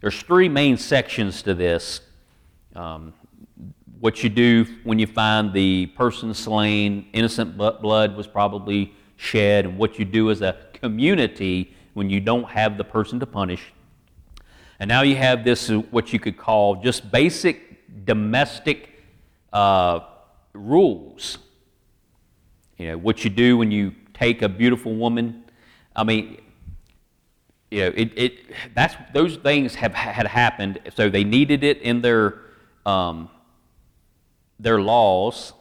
[0.00, 2.00] there's three main sections to this.
[2.76, 3.14] Um,
[4.00, 9.78] what you do when you find the person slain, innocent blood was probably shed, and
[9.78, 13.72] what you do as a community when you don't have the person to punish.
[14.84, 18.90] And now you have this, uh, what you could call just basic domestic
[19.50, 20.00] uh,
[20.52, 21.38] rules.
[22.76, 25.44] You know, what you do when you take a beautiful woman.
[25.96, 26.38] I mean,
[27.70, 28.40] you know, it, it,
[28.74, 32.42] that's, those things have had happened, so they needed it in their
[32.84, 33.30] um,
[34.60, 35.54] their laws,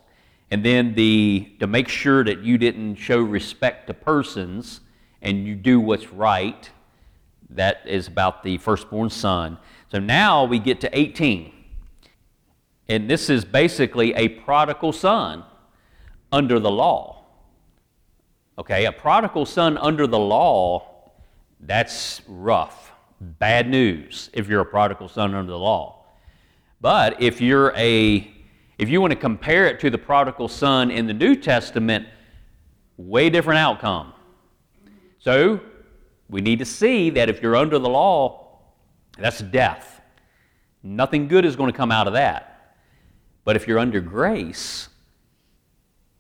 [0.51, 4.81] and then the to make sure that you didn't show respect to persons
[5.21, 6.69] and you do what's right.
[7.56, 9.58] That is about the firstborn son.
[9.92, 11.54] So now we get to 18.
[12.89, 15.44] And this is basically a prodigal son
[16.32, 17.26] under the law.
[18.58, 21.12] Okay, a prodigal son under the law,
[21.60, 22.92] that's rough.
[23.20, 26.06] Bad news if you're a prodigal son under the law.
[26.82, 28.30] But if you're a
[28.78, 32.08] if you want to compare it to the prodigal son in the New Testament,
[32.98, 34.13] way different outcome.
[35.20, 35.62] So,
[36.29, 38.59] we need to see that if you're under the law,
[39.17, 40.01] that's death.
[40.81, 42.75] Nothing good is going to come out of that.
[43.45, 44.89] But if you're under grace,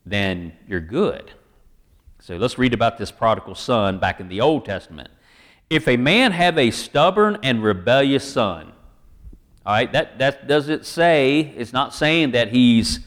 [0.05, 1.31] then you're good.
[2.19, 5.09] So let's read about this prodigal son back in the Old Testament.
[5.69, 8.71] If a man have a stubborn and rebellious son,
[9.65, 12.99] all right, that, that does it say, it's not saying that he's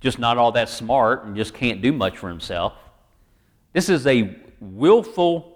[0.00, 2.74] just not all that smart and just can't do much for himself.
[3.72, 5.53] This is a willful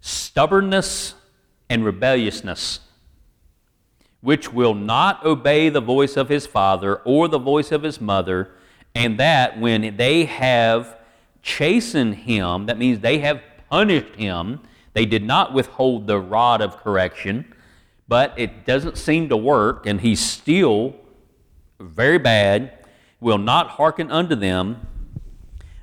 [0.00, 1.14] stubbornness
[1.68, 2.80] and rebelliousness,
[4.20, 8.50] which will not obey the voice of his father or the voice of his mother,
[8.94, 10.96] and that when they have
[11.42, 14.60] chastened him, that means they have punished him,
[14.92, 17.54] they did not withhold the rod of correction
[18.10, 20.96] but it doesn't seem to work, and he's still
[21.78, 22.72] very bad,
[23.20, 24.84] will not hearken unto them.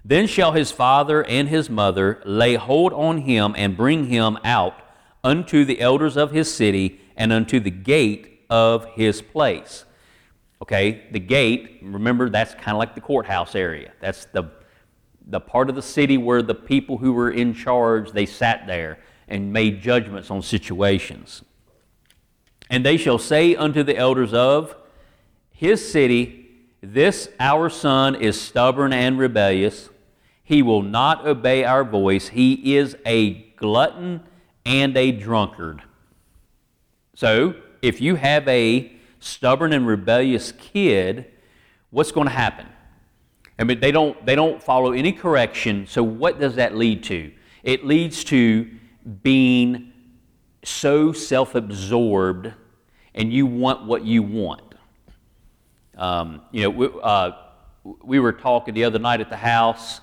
[0.08, 4.82] Then shall his father and his mother lay hold on him and bring him out
[5.22, 9.84] unto the elders of his city and unto the gate of his place.
[10.62, 13.92] Okay, the gate, remember, that's kind of like the courthouse area.
[14.00, 14.50] That's the,
[15.26, 19.00] the part of the city where the people who were in charge, they sat there
[19.28, 21.44] and made judgments on situations.
[22.70, 24.74] And they shall say unto the elders of
[25.52, 29.90] his city, This our son is stubborn and rebellious.
[30.48, 32.30] He will not obey our voice.
[32.30, 34.22] He is a glutton
[34.66, 35.82] and a drunkard.
[37.16, 41.26] So, if you have a stubborn and rebellious kid,
[41.90, 42.66] what's going to happen?
[43.60, 45.86] I mean, they don't, they don't follow any correction.
[45.86, 47.30] So, what does that lead to?
[47.62, 48.70] It leads to
[49.22, 49.92] being
[50.64, 52.54] so self absorbed
[53.14, 54.76] and you want what you want.
[55.98, 57.32] Um, you know, we, uh,
[58.02, 60.00] we were talking the other night at the house,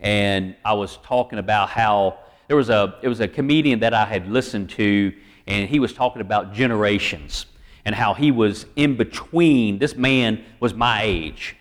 [0.00, 4.04] and I was talking about how there was a it was a comedian that I
[4.04, 5.12] had listened to,
[5.46, 7.46] and he was talking about generations
[7.84, 9.78] and how he was in between.
[9.78, 11.56] This man was my age,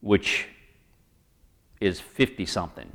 [0.00, 0.46] which
[1.80, 2.90] is fifty something.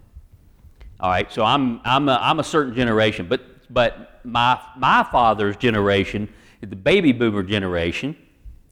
[1.02, 3.42] All right, so I'm, I'm, a, I'm a certain generation, but,
[3.74, 6.30] but my, my father's generation,
[6.62, 8.16] the baby boomer generation,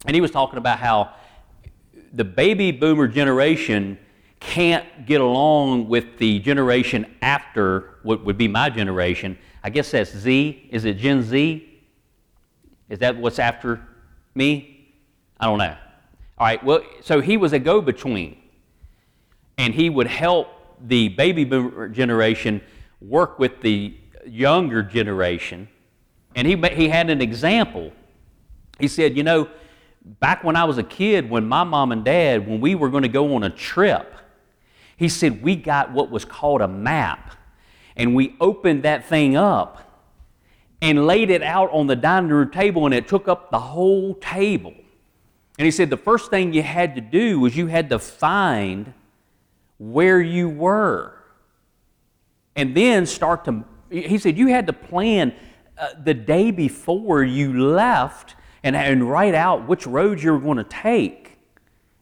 [0.05, 1.11] and he was talking about how
[2.13, 3.97] the baby boomer generation
[4.39, 9.37] can't get along with the generation after what would be my generation.
[9.63, 10.69] I guess that's Z.
[10.71, 11.65] Is it Gen Z?
[12.89, 13.85] Is that what's after
[14.33, 14.93] me?
[15.39, 15.75] I don't know.
[16.37, 18.37] All right, well, so he was a go between,
[19.57, 20.47] and he would help
[20.87, 22.61] the baby boomer generation
[23.01, 25.67] work with the younger generation.
[26.35, 27.91] And he, he had an example.
[28.79, 29.49] He said, You know,
[30.01, 33.03] back when I was a kid, when my mom and dad, when we were going
[33.03, 34.13] to go on a trip,
[34.99, 37.37] he said, We got what was called a map.
[37.95, 40.05] And we opened that thing up
[40.81, 44.13] and laid it out on the dining room table, and it took up the whole
[44.15, 44.73] table.
[45.57, 48.93] And he said, The first thing you had to do was you had to find
[49.77, 51.13] where you were.
[52.57, 55.33] And then start to, he said, you had to plan
[55.77, 60.57] uh, the day before you left and, and write out which road you were going
[60.57, 61.28] to take.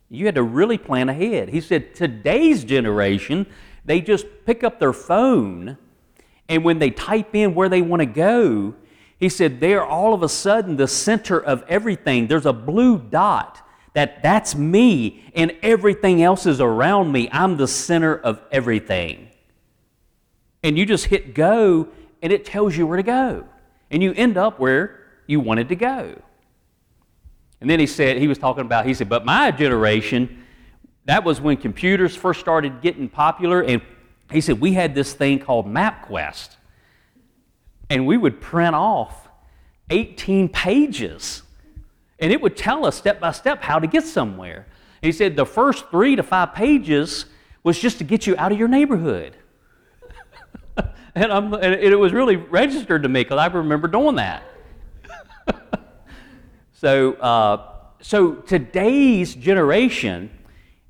[0.10, 1.50] You had to really plan ahead.
[1.50, 3.46] He said, today's generation,
[3.84, 5.78] they just pick up their phone,
[6.48, 8.76] and when they type in where they want to go,
[9.20, 12.28] he said, they're all of a sudden the center of everything.
[12.28, 13.62] There's a blue dot
[13.94, 17.28] that that's me, and everything else is around me.
[17.32, 19.30] I'm the center of everything.
[20.64, 21.88] And you just hit go,
[22.22, 23.46] and it tells you where to go.
[23.90, 26.22] And you end up where you wanted to go.
[27.60, 30.44] And then he said, he was talking about, he said, but my generation,
[31.06, 33.62] that was when computers first started getting popular.
[33.62, 33.82] And
[34.32, 36.56] he said, we had this thing called MapQuest.
[37.90, 39.28] And we would print off
[39.90, 41.44] 18 pages.
[42.20, 44.68] And it would tell us step by step how to get somewhere.
[45.02, 47.26] And he said, the first three to five pages
[47.64, 49.36] was just to get you out of your neighborhood.
[51.16, 54.44] and, and, it was really registered to me because I remember doing that.
[56.80, 60.30] So, uh, so today's generation,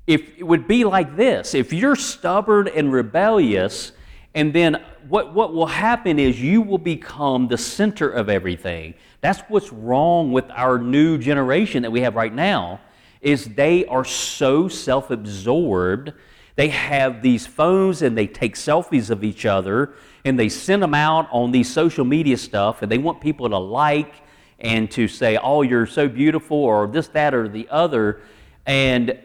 [0.06, 3.92] if it would be like this, if you're stubborn and rebellious,
[4.34, 8.92] and then what, what will happen is you will become the center of everything.
[9.22, 12.82] That's what's wrong with our new generation that we have right now,
[13.22, 16.12] is they are so self-absorbed.
[16.56, 19.94] They have these phones and they take selfies of each other
[20.26, 23.56] and they send them out on these social media stuff and they want people to
[23.56, 24.12] like
[24.58, 28.20] and to say, oh, you're so beautiful, or this, that, or the other.
[28.66, 29.18] And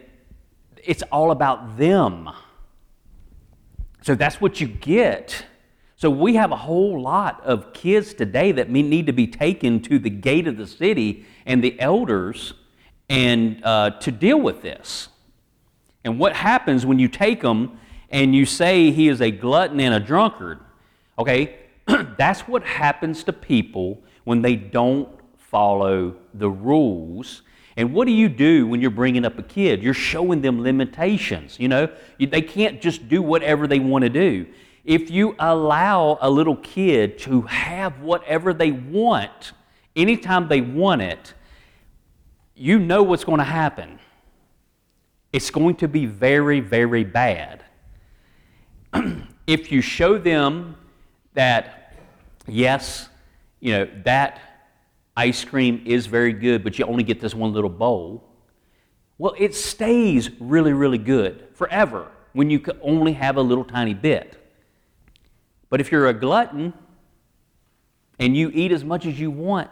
[0.82, 2.30] it's all about them.
[4.02, 5.44] So that's what you get.
[5.96, 9.98] So we have a whole lot of kids today that need to be taken to
[9.98, 12.52] the gate of the city and the elders
[13.08, 15.08] and uh, to deal with this.
[16.04, 17.78] And what happens when you take them
[18.10, 20.60] and you say he is a glutton and a drunkard?
[21.18, 21.56] Okay,
[22.18, 25.08] that's what happens to people when they don't
[25.54, 27.42] follow the rules.
[27.76, 29.84] And what do you do when you're bringing up a kid?
[29.84, 31.60] You're showing them limitations.
[31.60, 31.88] You know,
[32.18, 34.46] they can't just do whatever they want to do.
[34.84, 39.52] If you allow a little kid to have whatever they want,
[39.94, 41.34] anytime they want it,
[42.56, 44.00] you know what's going to happen.
[45.32, 47.62] It's going to be very, very bad.
[49.46, 50.74] if you show them
[51.34, 51.94] that,
[52.48, 53.08] yes,
[53.60, 54.53] you know, that
[55.16, 58.28] ice cream is very good, but you only get this one little bowl.
[59.18, 64.36] Well, it stays really, really good forever when you only have a little tiny bit.
[65.70, 66.72] But if you're a glutton
[68.18, 69.70] and you eat as much as you want,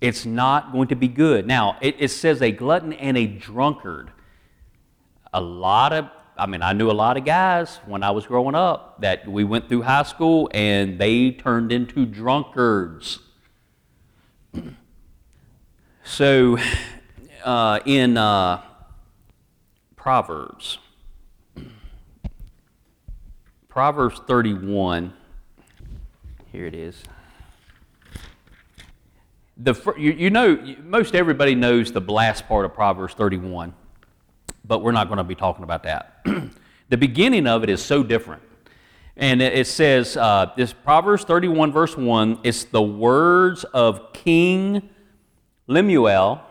[0.00, 1.46] it's not going to be good.
[1.46, 4.12] Now, it, it says a glutton and a drunkard.
[5.32, 8.54] A lot of I mean, I knew a lot of guys when I was growing
[8.54, 13.20] up that we went through high school and they turned into drunkards.
[16.08, 16.56] So,
[17.44, 18.62] uh, in uh,
[19.96, 20.78] Proverbs,
[23.68, 25.12] Proverbs 31,
[26.52, 27.02] here it is.
[29.56, 33.74] The, you, you know, most everybody knows the last part of Proverbs 31,
[34.64, 36.24] but we're not going to be talking about that.
[36.88, 38.42] the beginning of it is so different.
[39.16, 44.90] And it says, uh, this Proverbs 31, verse 1, it's the words of King
[45.66, 46.42] Lemuel,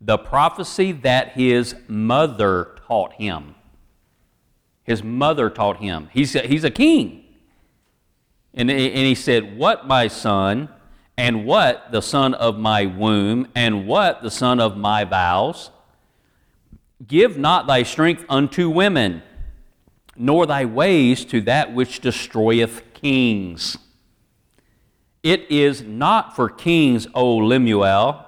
[0.00, 3.54] the prophecy that his mother taught him.
[4.82, 6.08] His mother taught him.
[6.12, 7.24] He's a, he's a king.
[8.52, 10.68] And, and he said, What, my son,
[11.16, 15.70] and what the son of my womb, and what the son of my vows?
[17.06, 19.22] Give not thy strength unto women
[20.16, 23.76] nor thy ways to that which destroyeth kings.
[25.24, 28.26] It is not for kings, O Lemuel,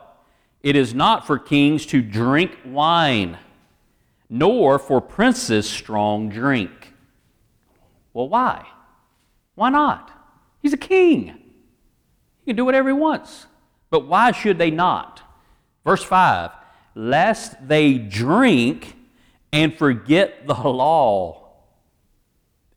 [0.62, 3.38] it is not for kings to drink wine,
[4.30, 6.94] nor for princes strong drink.
[8.14, 8.66] Well, why?
[9.56, 10.10] Why not?
[10.62, 11.26] He's a king.
[12.40, 13.46] He can do whatever he wants.
[13.90, 15.20] But why should they not?
[15.84, 16.50] Verse 5
[16.94, 18.96] Lest they drink
[19.52, 21.52] and forget the law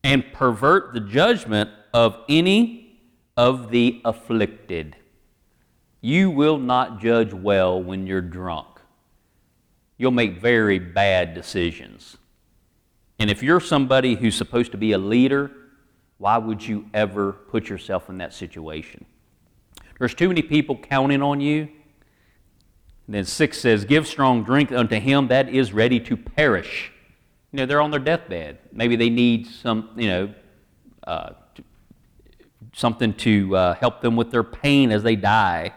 [0.03, 2.78] and pervert the judgment of any
[3.39, 4.97] of the afflicted.
[6.01, 8.67] You will not judge well when you're drunk.
[9.97, 12.17] You'll make very bad decisions.
[13.17, 15.51] And if you're somebody who's supposed to be a leader,
[16.17, 19.05] why would you ever put yourself in that situation?
[19.99, 21.61] There's too many people counting on you.
[23.07, 26.91] And then 6 says, Give strong drink unto him that is ready to perish.
[27.53, 28.57] You know, they're on their deathbed.
[28.73, 30.33] Maybe they need some, you know,
[31.07, 31.29] uh,
[32.79, 35.73] something to uh, help them with their pain as they die.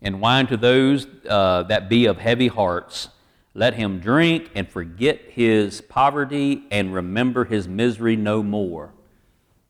[0.00, 3.08] And wine to those uh, that be of heavy hearts.
[3.52, 8.92] Let him drink and forget his poverty and remember his misery no more.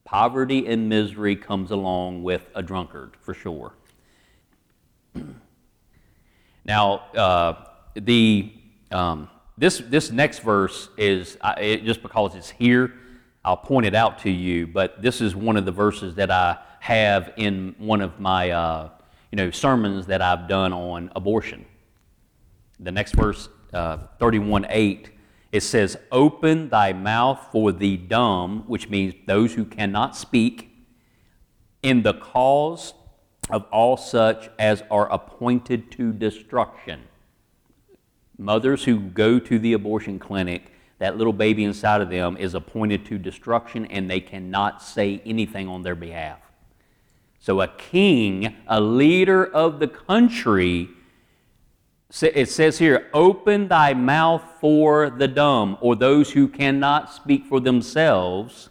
[0.05, 3.73] Poverty and misery comes along with a drunkard, for sure.
[6.65, 8.53] now, uh, the
[8.91, 12.93] um, this this next verse is uh, it, just because it's here,
[13.47, 14.67] I'll point it out to you.
[14.67, 18.91] But this is one of the verses that I have in one of my uh,
[19.31, 21.65] you know sermons that I've done on abortion.
[22.81, 25.11] The next verse uh, 31 8,
[25.53, 30.71] it says, Open thy mouth for the dumb, which means those who cannot speak,
[31.83, 32.95] in the cause
[33.49, 37.03] of all such as are appointed to destruction.
[38.39, 43.05] Mothers who go to the abortion clinic, that little baby inside of them is appointed
[43.07, 46.39] to destruction and they cannot say anything on their behalf.
[47.39, 50.89] So, a king, a leader of the country,
[52.21, 57.61] it says here, open thy mouth for the dumb, or those who cannot speak for
[57.61, 58.71] themselves,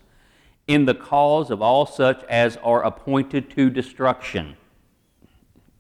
[0.67, 4.57] in the cause of all such as are appointed to destruction.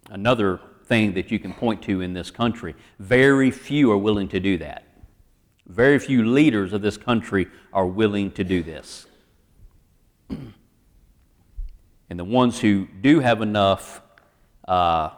[0.09, 2.75] Another thing that you can point to in this country.
[2.99, 4.83] Very few are willing to do that.
[5.67, 9.07] Very few leaders of this country are willing to do this.
[10.29, 10.53] and
[12.09, 14.01] the ones who do have enough
[14.67, 15.09] uh,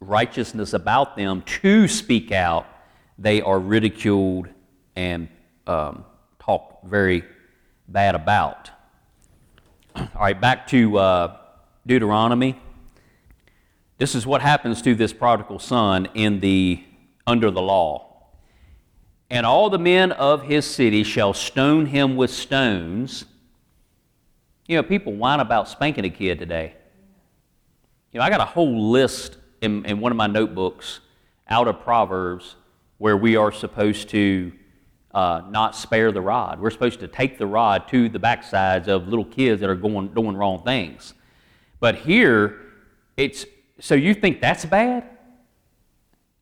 [0.00, 2.66] righteousness about them to speak out,
[3.18, 4.48] they are ridiculed
[4.94, 5.28] and
[5.66, 6.04] um,
[6.38, 7.24] talked very
[7.88, 8.70] bad about.
[9.96, 11.36] All right, back to uh,
[11.86, 12.60] Deuteronomy.
[13.98, 16.84] This is what happens to this prodigal son in the
[17.26, 18.05] under the law.
[19.28, 23.24] And all the men of his city shall stone him with stones.
[24.66, 26.74] You know, people whine about spanking a kid today.
[28.12, 31.00] You know, I got a whole list in, in one of my notebooks
[31.48, 32.56] out of Proverbs
[32.98, 34.52] where we are supposed to
[35.12, 36.60] uh, not spare the rod.
[36.60, 40.08] We're supposed to take the rod to the backsides of little kids that are going
[40.08, 41.14] doing wrong things.
[41.80, 42.60] But here,
[43.16, 43.44] it's
[43.80, 45.04] so you think that's bad?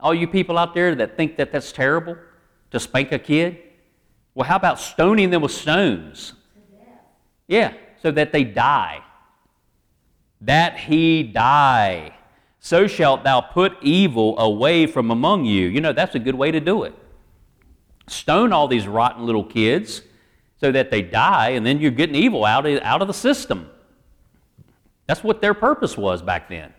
[0.01, 2.17] All you people out there that think that that's terrible
[2.75, 3.59] to spank a kid?
[4.35, 6.35] Well, how about stoning them with stones?
[7.47, 7.73] Yeah,
[8.03, 9.03] so that they die.
[10.41, 12.15] That he die
[12.65, 15.67] so shalt thou put evil away from among you.
[15.67, 16.95] You know, that's a good way to do it.
[18.07, 20.01] Stone all these rotten little kids
[20.57, 23.69] so that they die, and then you're getting evil out of, out of the system.
[25.07, 26.73] That's what their purpose was back then.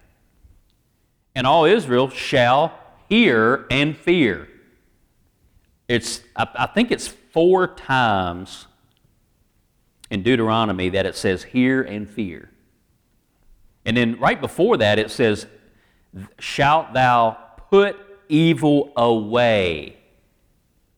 [1.36, 2.74] And all Israel shall
[3.08, 4.48] hear and fear.
[5.88, 8.68] It's, I, think it's four times
[10.10, 12.50] in Deuteronomy that it says hear and fear.
[13.86, 15.46] And then right before that, it says
[16.40, 17.38] shalt thou
[17.70, 17.98] put
[18.30, 19.98] evil away.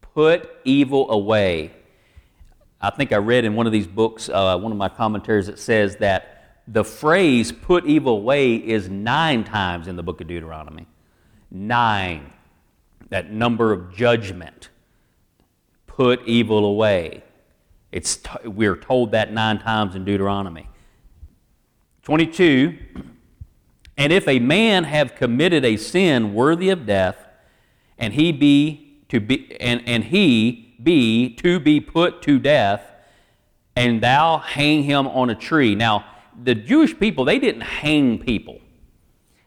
[0.02, 1.74] Put evil away.
[2.80, 5.60] I think I read in one of these books, uh, one of my commentaries, that
[5.60, 10.86] says that the phrase put evil away is nine times in the book of Deuteronomy.
[11.50, 12.32] Nine.
[13.10, 14.70] That number of judgment.
[15.98, 17.24] Put evil away.
[17.92, 20.70] It's t- we're told that nine times in Deuteronomy.
[22.04, 22.78] 22
[23.98, 27.18] and if a man have committed a sin worthy of death,
[27.98, 32.92] and he be to be and, and he be to be put to death,
[33.76, 35.74] and thou hang him on a tree.
[35.74, 36.06] Now,
[36.44, 38.62] the Jewish people, they didn't hang people.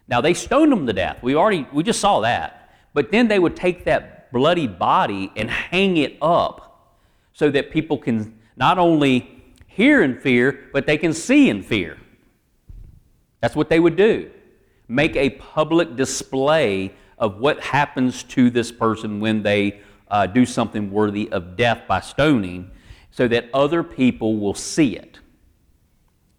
[0.09, 1.22] Now they stoned them to death.
[1.22, 2.74] We already we just saw that.
[2.92, 6.96] But then they would take that bloody body and hang it up
[7.32, 11.96] so that people can not only hear in fear, but they can see in fear.
[13.40, 14.30] That's what they would do
[14.88, 20.90] make a public display of what happens to this person when they uh, do something
[20.90, 22.70] worthy of death by stoning
[23.12, 25.20] so that other people will see it.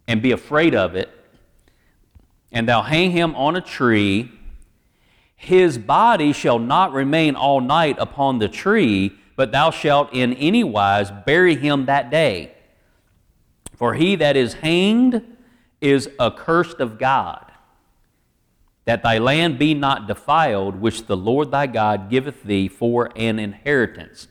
[0.07, 1.09] and be afraid of it,
[2.51, 4.29] and thou hang him on a tree,
[5.41, 10.63] his body shall not remain all night upon the tree, but thou shalt in any
[10.63, 12.51] wise bury him that day.
[13.73, 15.23] For he that is hanged
[15.81, 17.51] is accursed of God,
[18.85, 23.39] that thy land be not defiled, which the Lord thy God giveth thee for an
[23.39, 24.27] inheritance.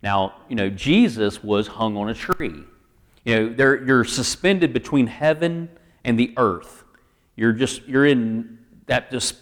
[0.00, 2.62] Now, you know, Jesus was hung on a tree.
[3.24, 5.70] You know, you're suspended between heaven
[6.04, 6.84] and the earth.
[7.34, 9.34] You're just, you're in that just,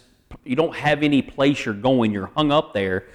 [0.43, 2.11] you don't have any place you're going.
[2.11, 3.07] You're hung up there.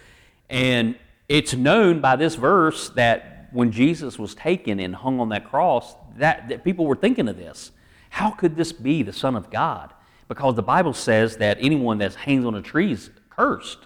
[0.48, 0.96] And
[1.28, 5.94] it's known by this verse that when Jesus was taken and hung on that cross,
[6.18, 7.72] that, that people were thinking of this.
[8.10, 9.92] How could this be the Son of God?
[10.28, 13.78] Because the Bible says that anyone that hangs on a tree is cursed.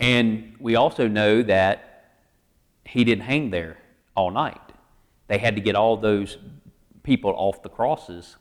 [0.00, 2.16] And we also know that
[2.84, 3.78] he didn't hang there
[4.16, 4.60] all night.
[5.28, 6.38] They had to get all those
[7.02, 8.36] people off the crosses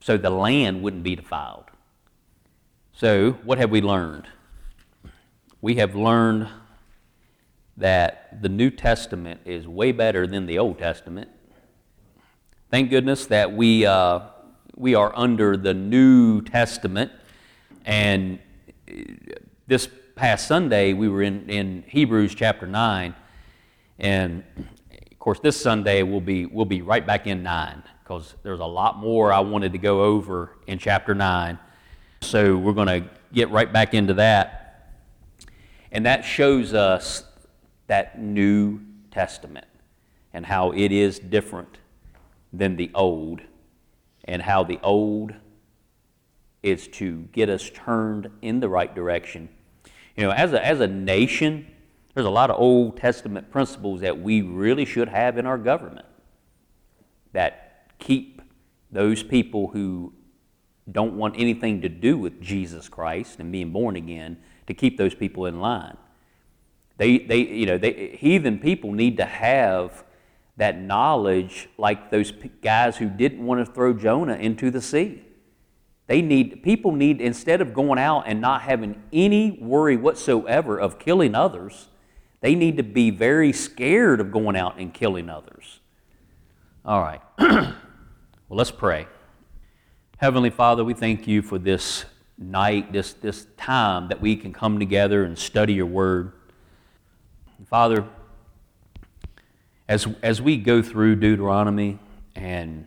[0.00, 1.64] so the land wouldn't be defiled.
[2.98, 4.26] So, what have we learned?
[5.60, 6.48] We have learned
[7.76, 11.30] that the New Testament is way better than the Old Testament.
[12.72, 14.22] Thank goodness that we, uh,
[14.74, 17.12] we are under the New Testament.
[17.84, 18.40] And
[19.68, 23.14] this past Sunday, we were in, in Hebrews chapter 9.
[24.00, 24.42] And
[24.90, 28.66] of course, this Sunday we'll be, we'll be right back in 9 because there's a
[28.66, 31.60] lot more I wanted to go over in chapter 9.
[32.20, 34.94] So we're going to get right back into that.
[35.90, 37.24] And that shows us
[37.86, 39.66] that New Testament
[40.32, 41.78] and how it is different
[42.52, 43.40] than the Old,
[44.24, 45.32] and how the Old
[46.62, 49.48] is to get us turned in the right direction.
[50.16, 51.66] You know, as a, as a nation,
[52.14, 56.06] there's a lot of Old Testament principles that we really should have in our government
[57.32, 58.42] that keep
[58.90, 60.12] those people who
[60.90, 65.14] don't want anything to do with Jesus Christ and being born again to keep those
[65.14, 65.96] people in line.
[66.96, 70.04] They, they, you know, they, heathen people need to have
[70.56, 72.32] that knowledge like those
[72.62, 75.22] guys who didn't want to throw Jonah into the sea.
[76.08, 80.98] They need, people need, instead of going out and not having any worry whatsoever of
[80.98, 81.88] killing others,
[82.40, 85.80] they need to be very scared of going out and killing others.
[86.84, 87.20] All right.
[87.38, 87.74] well,
[88.48, 89.06] let's pray.
[90.20, 92.04] Heavenly Father, we thank you for this
[92.36, 96.32] night, this, this time that we can come together and study your word.
[97.66, 98.04] Father,
[99.88, 102.00] as, as we go through Deuteronomy
[102.34, 102.84] and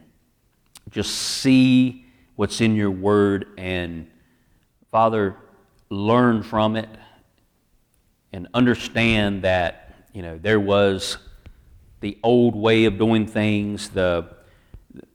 [0.89, 2.03] just see
[2.35, 4.07] what's in your word and,
[4.91, 5.37] Father,
[5.89, 6.89] learn from it
[8.33, 11.17] and understand that, you know, there was
[12.01, 14.27] the old way of doing things, the,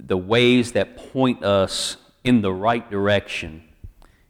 [0.00, 3.62] the ways that point us in the right direction.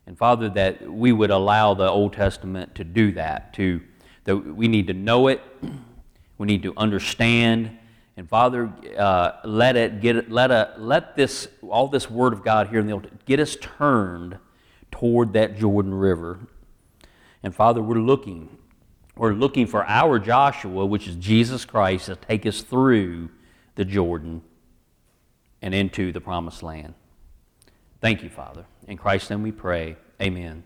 [0.06, 3.80] And Father, that we would allow the Old Testament to do that, to
[4.24, 5.40] that we need to know it,
[6.38, 7.76] we need to understand.
[8.16, 12.68] And Father, uh, let it get let a let this all this Word of God
[12.68, 14.38] here in the Old get us turned
[14.90, 16.38] toward that Jordan River.
[17.42, 18.58] And Father, we're looking
[19.16, 23.30] we're looking for our Joshua, which is Jesus Christ, to take us through
[23.74, 24.42] the Jordan
[25.62, 26.94] and into the promised land.
[28.06, 28.64] Thank you, Father.
[28.86, 29.96] In Christ's name we pray.
[30.22, 30.62] Amen.